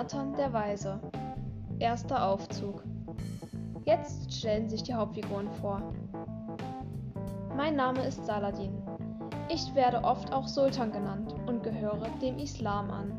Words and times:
Nathan 0.00 0.32
der 0.32 0.50
Weise. 0.54 0.98
Erster 1.78 2.26
Aufzug. 2.26 2.82
Jetzt 3.84 4.32
stellen 4.32 4.66
sich 4.66 4.82
die 4.82 4.94
Hauptfiguren 4.94 5.50
vor. 5.60 5.92
Mein 7.54 7.76
Name 7.76 8.06
ist 8.06 8.24
Saladin. 8.24 8.72
Ich 9.50 9.74
werde 9.74 10.02
oft 10.02 10.32
auch 10.32 10.48
Sultan 10.48 10.90
genannt 10.90 11.34
und 11.46 11.62
gehöre 11.62 12.08
dem 12.22 12.38
Islam 12.38 12.90
an. 12.90 13.12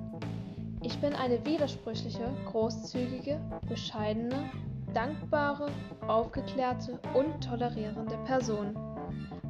Ich 0.82 1.00
bin 1.00 1.14
eine 1.14 1.46
widersprüchliche, 1.46 2.34
großzügige, 2.48 3.40
bescheidene, 3.70 4.50
dankbare, 4.91 5.68
aufgeklärte 6.08 7.00
und 7.13 7.44
tolerierende 7.44 8.18
Person. 8.26 8.76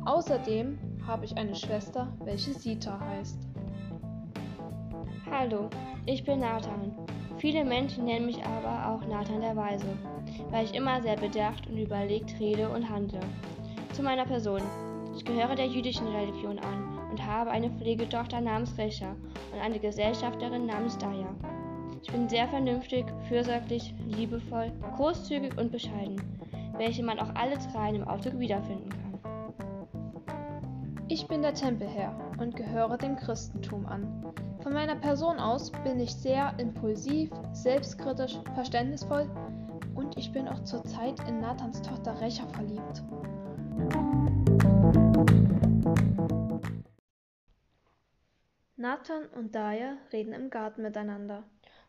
Außerdem 0.03 0.77
habe 1.07 1.23
ich 1.23 1.37
eine 1.37 1.55
Schwester, 1.55 2.11
welche 2.25 2.53
Sita 2.53 2.99
heißt. 2.99 3.39
Hallo, 5.31 5.69
ich 6.05 6.25
bin 6.25 6.41
Nathan. 6.41 6.91
Viele 7.41 7.65
Menschen 7.65 8.05
nennen 8.05 8.27
mich 8.27 8.45
aber 8.45 8.87
auch 8.87 9.07
Nathan 9.07 9.41
der 9.41 9.55
Weise, 9.55 9.87
weil 10.51 10.63
ich 10.63 10.75
immer 10.75 11.01
sehr 11.01 11.17
bedacht 11.17 11.65
und 11.65 11.75
überlegt 11.75 12.39
rede 12.39 12.69
und 12.69 12.87
handle. 12.87 13.19
Zu 13.93 14.03
meiner 14.03 14.25
Person. 14.25 14.61
Ich 15.17 15.25
gehöre 15.25 15.55
der 15.55 15.65
jüdischen 15.65 16.05
Religion 16.05 16.59
an 16.59 16.99
und 17.09 17.25
habe 17.25 17.49
eine 17.49 17.71
Pflegetochter 17.71 18.41
namens 18.41 18.77
Recha 18.77 19.15
und 19.51 19.59
eine 19.59 19.79
Gesellschafterin 19.79 20.67
namens 20.67 20.99
Daya. 20.99 21.35
Ich 22.03 22.11
bin 22.11 22.29
sehr 22.29 22.47
vernünftig, 22.47 23.05
fürsorglich, 23.27 23.91
liebevoll, 24.05 24.71
großzügig 24.95 25.57
und 25.57 25.71
bescheiden, 25.71 26.21
welche 26.77 27.01
man 27.03 27.17
auch 27.17 27.33
alle 27.33 27.57
drei 27.73 27.89
im 27.89 28.07
Aufzug 28.07 28.37
wiederfinden 28.37 28.89
kann. 28.89 29.00
Ich 31.13 31.27
bin 31.27 31.41
der 31.41 31.53
Tempelherr 31.53 32.17
und 32.39 32.55
gehöre 32.55 32.97
dem 32.97 33.17
Christentum 33.17 33.85
an. 33.85 34.33
Von 34.63 34.71
meiner 34.71 34.95
Person 34.95 35.39
aus 35.39 35.69
bin 35.83 35.99
ich 35.99 36.15
sehr 36.15 36.57
impulsiv, 36.57 37.29
selbstkritisch, 37.51 38.39
verständnisvoll 38.55 39.29
und 39.93 40.17
ich 40.17 40.31
bin 40.31 40.47
auch 40.47 40.63
zurzeit 40.63 41.19
in 41.27 41.41
Nathans 41.41 41.81
Tochter 41.81 42.17
Recha 42.21 42.47
verliebt. 42.47 43.03
Nathan 48.77 49.25
und 49.35 49.53
Daya 49.53 49.97
reden 50.13 50.31
im 50.31 50.49
Garten 50.49 50.81
miteinander. 50.81 51.43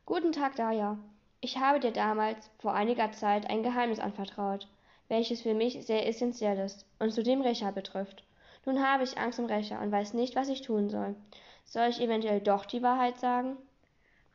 Guten 0.05 0.33
Tag, 0.33 0.57
Daya. 0.57 0.99
Ich 1.41 1.59
habe 1.59 1.79
dir 1.79 1.93
damals 1.93 2.51
vor 2.59 2.75
einiger 2.75 3.13
Zeit 3.13 3.49
ein 3.49 3.63
Geheimnis 3.63 4.01
anvertraut, 4.01 4.67
welches 5.07 5.43
für 5.43 5.55
mich 5.55 5.87
sehr 5.87 6.09
essentiell 6.09 6.59
ist 6.59 6.87
und 6.99 7.13
zudem 7.13 7.41
Recha 7.41 7.71
betrifft. 7.71 8.25
Nun 8.65 8.87
habe 8.87 9.05
ich 9.05 9.19
Angst 9.19 9.39
um 9.39 9.47
Recha 9.47 9.83
und 9.83 9.91
weiß 9.91 10.15
nicht, 10.15 10.37
was 10.37 10.49
ich 10.49 10.63
tun 10.63 10.89
soll. 10.89 11.17
Soll 11.65 11.89
ich 11.89 12.01
eventuell 12.01 12.41
doch 12.41 12.65
die 12.65 12.83
Wahrheit 12.83 13.19
sagen? 13.19 13.57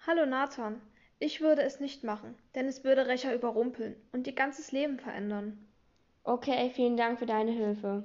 Hallo 0.05 0.25
Nathan, 0.25 0.81
ich 1.19 1.41
würde 1.41 1.63
es 1.63 1.79
nicht 1.79 2.03
machen, 2.03 2.35
denn 2.53 2.67
es 2.67 2.83
würde 2.83 3.07
Recha 3.07 3.33
überrumpeln 3.33 3.95
und 4.11 4.27
ihr 4.27 4.33
ganzes 4.33 4.71
Leben 4.71 4.99
verändern. 4.99 5.67
Okay, 6.23 6.69
vielen 6.71 6.97
Dank 6.97 7.19
für 7.19 7.25
deine 7.25 7.51
Hilfe. 7.51 8.03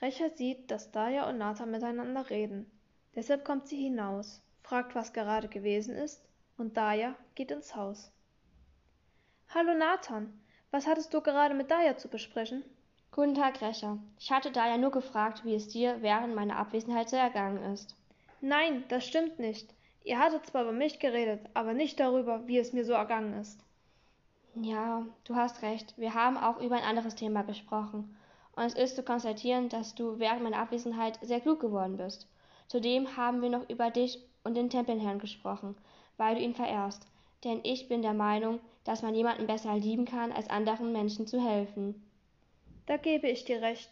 Recha 0.00 0.30
sieht, 0.30 0.70
dass 0.70 0.90
Daya 0.90 1.28
und 1.28 1.36
Nathan 1.36 1.70
miteinander 1.70 2.30
reden. 2.30 2.70
Deshalb 3.14 3.44
kommt 3.44 3.68
sie 3.68 3.76
hinaus, 3.76 4.42
fragt, 4.62 4.94
was 4.94 5.12
gerade 5.12 5.48
gewesen 5.48 5.94
ist, 5.94 6.26
und 6.56 6.76
Daya 6.76 7.14
geht 7.34 7.50
ins 7.50 7.76
Haus. 7.76 8.10
Hallo 9.54 9.74
Nathan, 9.74 10.40
was 10.70 10.86
hattest 10.86 11.12
du 11.12 11.20
gerade 11.20 11.54
mit 11.54 11.70
Daya 11.70 11.96
zu 11.96 12.08
besprechen? 12.08 12.64
Guten 13.12 13.34
Tag, 13.34 13.60
Recher. 13.60 13.98
Ich 14.20 14.30
hatte 14.30 14.52
da 14.52 14.68
ja 14.68 14.78
nur 14.78 14.92
gefragt, 14.92 15.44
wie 15.44 15.56
es 15.56 15.66
dir 15.66 16.00
während 16.00 16.36
meiner 16.36 16.56
Abwesenheit 16.56 17.08
so 17.08 17.16
ergangen 17.16 17.60
ist. 17.72 17.96
Nein, 18.40 18.84
das 18.88 19.04
stimmt 19.04 19.40
nicht. 19.40 19.74
Ihr 20.04 20.20
hattet 20.20 20.46
zwar 20.46 20.62
über 20.62 20.70
mich 20.70 21.00
geredet, 21.00 21.40
aber 21.52 21.74
nicht 21.74 21.98
darüber, 21.98 22.46
wie 22.46 22.58
es 22.58 22.72
mir 22.72 22.84
so 22.84 22.92
ergangen 22.92 23.40
ist. 23.40 23.58
Ja, 24.54 25.04
du 25.24 25.34
hast 25.34 25.62
recht. 25.62 25.92
Wir 25.96 26.14
haben 26.14 26.38
auch 26.38 26.60
über 26.60 26.76
ein 26.76 26.84
anderes 26.84 27.16
Thema 27.16 27.42
gesprochen. 27.42 28.16
Und 28.54 28.62
es 28.62 28.74
ist 28.74 28.94
zu 28.94 29.02
konstatieren, 29.02 29.68
dass 29.68 29.96
du 29.96 30.20
während 30.20 30.44
meiner 30.44 30.58
Abwesenheit 30.58 31.18
sehr 31.20 31.40
klug 31.40 31.58
geworden 31.58 31.96
bist. 31.96 32.28
Zudem 32.68 33.16
haben 33.16 33.42
wir 33.42 33.50
noch 33.50 33.68
über 33.68 33.90
dich 33.90 34.20
und 34.44 34.54
den 34.54 34.70
Tempelherrn 34.70 35.18
gesprochen, 35.18 35.76
weil 36.16 36.36
du 36.36 36.42
ihn 36.42 36.54
verehrst. 36.54 37.08
Denn 37.42 37.58
ich 37.64 37.88
bin 37.88 38.02
der 38.02 38.14
Meinung, 38.14 38.60
dass 38.84 39.02
man 39.02 39.16
jemanden 39.16 39.48
besser 39.48 39.74
lieben 39.76 40.04
kann, 40.04 40.30
als 40.30 40.48
anderen 40.48 40.92
Menschen 40.92 41.26
zu 41.26 41.44
helfen. 41.44 42.06
Da 42.86 42.96
gebe 42.96 43.28
ich 43.28 43.44
dir 43.44 43.62
recht. 43.62 43.90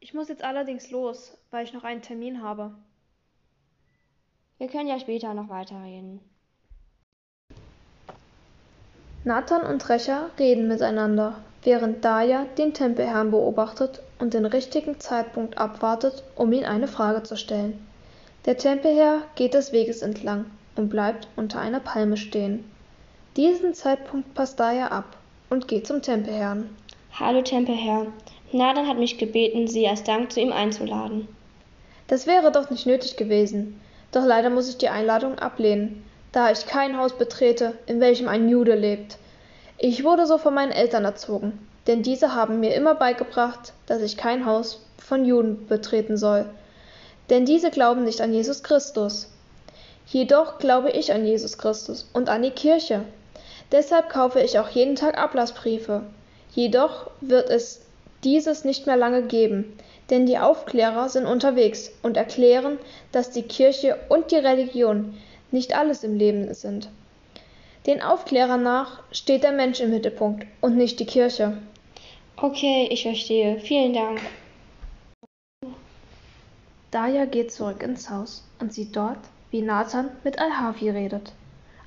Ich 0.00 0.14
muss 0.14 0.28
jetzt 0.28 0.44
allerdings 0.44 0.90
los, 0.90 1.36
weil 1.50 1.64
ich 1.64 1.72
noch 1.72 1.84
einen 1.84 2.02
Termin 2.02 2.42
habe. 2.42 2.74
Wir 4.58 4.68
können 4.68 4.88
ja 4.88 4.98
später 4.98 5.34
noch 5.34 5.48
weiterreden. 5.48 6.20
Nathan 9.24 9.62
und 9.62 9.88
Recha 9.88 10.30
reden 10.38 10.68
miteinander, 10.68 11.42
während 11.64 12.04
Daya 12.04 12.44
den 12.56 12.72
Tempelherrn 12.72 13.32
beobachtet 13.32 14.00
und 14.20 14.34
den 14.34 14.46
richtigen 14.46 15.00
Zeitpunkt 15.00 15.58
abwartet, 15.58 16.22
um 16.36 16.52
ihm 16.52 16.64
eine 16.64 16.86
Frage 16.86 17.24
zu 17.24 17.36
stellen. 17.36 17.84
Der 18.44 18.56
Tempelherr 18.56 19.22
geht 19.34 19.54
des 19.54 19.72
Weges 19.72 20.02
entlang 20.02 20.44
und 20.76 20.88
bleibt 20.88 21.26
unter 21.34 21.60
einer 21.60 21.80
Palme 21.80 22.16
stehen. 22.16 22.70
Diesen 23.36 23.74
Zeitpunkt 23.74 24.32
passt 24.34 24.60
Daya 24.60 24.88
ab 24.88 25.16
und 25.50 25.66
geht 25.66 25.88
zum 25.88 26.02
Tempelherrn. 26.02 26.70
Hallo 27.18 27.40
Tempelherr, 27.40 28.08
Nathan 28.52 28.86
hat 28.86 28.98
mich 28.98 29.16
gebeten, 29.16 29.68
Sie 29.68 29.88
als 29.88 30.02
Dank 30.02 30.30
zu 30.30 30.38
ihm 30.38 30.52
einzuladen. 30.52 31.26
Das 32.08 32.26
wäre 32.26 32.52
doch 32.52 32.68
nicht 32.68 32.84
nötig 32.84 33.16
gewesen. 33.16 33.80
Doch 34.12 34.26
leider 34.26 34.50
muss 34.50 34.68
ich 34.68 34.76
die 34.76 34.90
Einladung 34.90 35.38
ablehnen, 35.38 36.04
da 36.32 36.50
ich 36.50 36.66
kein 36.66 36.98
Haus 36.98 37.16
betrete, 37.16 37.72
in 37.86 38.00
welchem 38.00 38.28
ein 38.28 38.50
Jude 38.50 38.74
lebt. 38.74 39.16
Ich 39.78 40.04
wurde 40.04 40.26
so 40.26 40.36
von 40.36 40.52
meinen 40.52 40.72
Eltern 40.72 41.06
erzogen, 41.06 41.66
denn 41.86 42.02
diese 42.02 42.34
haben 42.34 42.60
mir 42.60 42.74
immer 42.74 42.94
beigebracht, 42.94 43.72
dass 43.86 44.02
ich 44.02 44.18
kein 44.18 44.44
Haus 44.44 44.86
von 44.98 45.24
Juden 45.24 45.66
betreten 45.68 46.18
soll. 46.18 46.44
Denn 47.30 47.46
diese 47.46 47.70
glauben 47.70 48.04
nicht 48.04 48.20
an 48.20 48.34
Jesus 48.34 48.62
Christus. 48.62 49.32
Jedoch 50.06 50.58
glaube 50.58 50.90
ich 50.90 51.14
an 51.14 51.24
Jesus 51.24 51.56
Christus 51.56 52.10
und 52.12 52.28
an 52.28 52.42
die 52.42 52.50
Kirche. 52.50 53.06
Deshalb 53.72 54.10
kaufe 54.10 54.42
ich 54.42 54.58
auch 54.58 54.68
jeden 54.68 54.96
Tag 54.96 55.16
Ablassbriefe. 55.16 56.02
Jedoch 56.56 57.10
wird 57.20 57.50
es 57.50 57.82
dieses 58.24 58.64
nicht 58.64 58.86
mehr 58.86 58.96
lange 58.96 59.22
geben, 59.22 59.76
denn 60.08 60.24
die 60.24 60.38
Aufklärer 60.38 61.10
sind 61.10 61.26
unterwegs 61.26 61.92
und 62.02 62.16
erklären, 62.16 62.78
dass 63.12 63.30
die 63.30 63.42
Kirche 63.42 63.98
und 64.08 64.30
die 64.30 64.36
Religion 64.36 65.14
nicht 65.50 65.76
alles 65.76 66.02
im 66.02 66.16
Leben 66.16 66.52
sind. 66.54 66.88
Den 67.84 68.00
Aufklärern 68.00 68.62
nach 68.62 69.02
steht 69.12 69.44
der 69.44 69.52
Mensch 69.52 69.80
im 69.80 69.90
Mittelpunkt 69.90 70.46
und 70.62 70.78
nicht 70.78 70.98
die 70.98 71.04
Kirche. 71.04 71.58
Okay, 72.36 72.88
ich 72.90 73.02
verstehe. 73.02 73.60
Vielen 73.60 73.92
Dank. 73.92 74.20
Daya 76.90 77.26
geht 77.26 77.52
zurück 77.52 77.82
ins 77.82 78.08
Haus 78.08 78.44
und 78.60 78.72
sieht 78.72 78.96
dort, 78.96 79.18
wie 79.50 79.60
Nathan 79.60 80.08
mit 80.24 80.38
Al-Hafi 80.38 80.88
redet. 80.88 81.32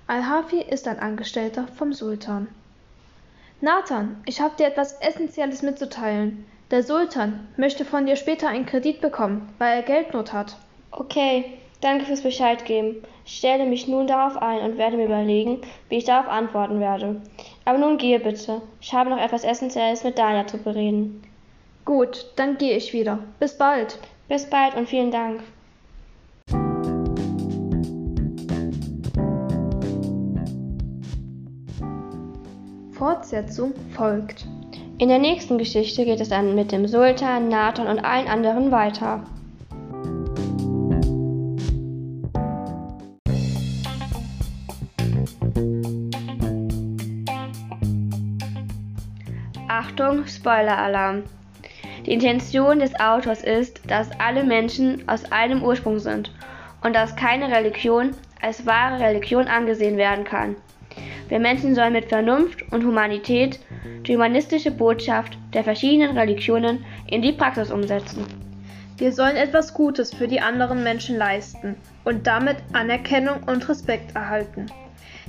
Al-Hafi 0.06 0.62
ist 0.62 0.88
ein 0.88 1.00
Angestellter 1.00 1.68
vom 1.76 1.92
Sultan. 1.92 2.48
Nathan, 3.62 4.22
ich 4.26 4.40
habe 4.40 4.56
dir 4.58 4.68
etwas 4.68 4.94
Essentielles 5.02 5.64
mitzuteilen. 5.64 6.46
Der 6.72 6.82
Sultan 6.82 7.48
möchte 7.58 7.84
von 7.84 8.06
dir 8.06 8.16
später 8.16 8.48
einen 8.48 8.66
Kredit 8.66 9.02
bekommen, 9.02 9.54
weil 9.58 9.78
er 9.78 9.84
Geldnot 9.84 10.32
hat. 10.32 10.56
Okay, 10.92 11.44
danke 11.82 12.06
fürs 12.06 12.22
Bescheid 12.22 12.64
geben. 12.64 13.04
Ich 13.26 13.38
stelle 13.38 13.66
mich 13.66 13.86
nun 13.86 14.08
darauf 14.08 14.42
ein 14.42 14.62
und 14.62 14.78
werde 14.78 14.96
mir 14.96 15.06
überlegen, 15.06 15.60
wie 15.90 15.98
ich 15.98 16.06
darauf 16.06 16.30
antworten 16.30 16.80
werde. 16.80 17.22
Aber 17.66 17.78
nun 17.78 17.98
gehe 17.98 18.22
bitte. 18.22 18.62
Ich 18.80 18.94
habe 18.94 19.10
noch 19.10 19.20
etwas 19.20 19.44
Essentielles 19.44 20.06
mit 20.06 20.18
Dania 20.18 20.48
zu 20.48 20.58
bereden. 20.58 21.22
Gut, 21.84 22.32
dann 22.38 22.58
gehe 22.58 22.78
ich 22.78 22.94
wieder. 22.94 23.20
Bis 23.40 23.58
bald. 23.58 24.00
Bis 24.30 24.50
bald 24.50 24.76
und 24.76 24.88
vielen 24.88 25.12
Dank. 25.12 25.42
Fortsetzung 33.00 33.74
folgt. 33.96 34.46
In 34.98 35.08
der 35.08 35.20
nächsten 35.20 35.58
Geschichte 35.58 36.04
geht 36.04 36.20
es 36.20 36.28
dann 36.28 36.54
mit 36.54 36.74
dem 36.74 36.86
Sultan, 36.86 37.48
Nathan 37.48 37.88
und 37.88 38.00
allen 38.00 38.28
anderen 38.28 38.72
weiter. 38.72 39.24
Achtung, 49.70 50.28
Spoiler-Alarm! 50.28 51.24
Die 52.06 52.12
Intention 52.12 52.80
des 52.80 53.00
Autors 53.00 53.44
ist, 53.44 53.80
dass 53.90 54.10
alle 54.20 54.44
Menschen 54.44 55.08
aus 55.08 55.32
einem 55.32 55.64
Ursprung 55.64 56.00
sind 56.00 56.34
und 56.84 56.94
dass 56.94 57.16
keine 57.16 57.50
Religion 57.50 58.12
als 58.42 58.66
wahre 58.66 59.00
Religion 59.00 59.48
angesehen 59.48 59.96
werden 59.96 60.26
kann. 60.26 60.58
Wir 61.30 61.40
Menschen 61.40 61.76
sollen 61.76 61.94
mit 61.94 62.10
Vernunft 62.10 62.64
und 62.72 62.84
Humanität 62.84 63.60
die 64.08 64.16
humanistische 64.16 64.72
Botschaft 64.72 65.38
der 65.54 65.64
verschiedenen 65.64 66.18
Religionen 66.18 66.84
in 67.08 67.22
die 67.22 67.32
Praxis 67.34 67.72
umsetzen. 67.72 68.26
Wir 68.98 69.14
sollen 69.14 69.38
etwas 69.38 69.74
Gutes 69.74 70.14
für 70.14 70.28
die 70.28 70.42
anderen 70.42 70.84
Menschen 70.84 71.18
leisten 71.18 71.76
und 72.04 72.28
damit 72.28 72.58
Anerkennung 72.74 73.44
und 73.46 73.70
Respekt 73.70 74.16
erhalten. 74.16 74.66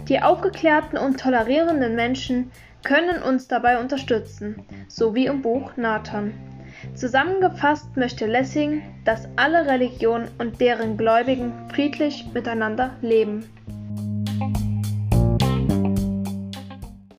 Die 0.09 0.21
aufgeklärten 0.21 0.99
und 0.99 1.21
tolerierenden 1.21 1.95
Menschen 1.95 2.51
können 2.83 3.23
uns 3.23 3.47
dabei 3.47 3.79
unterstützen, 3.79 4.65
so 4.89 5.15
wie 5.15 5.27
im 5.27 5.43
Buch 5.43 5.73
Nathan. 5.77 6.33
Zusammengefasst 6.95 7.97
möchte 7.97 8.27
Lessing, 8.27 8.83
dass 9.05 9.29
alle 9.37 9.67
Religionen 9.67 10.31
und 10.39 10.61
deren 10.61 10.97
Gläubigen 10.97 11.53
friedlich 11.69 12.25
miteinander 12.33 12.91
leben. 13.03 13.45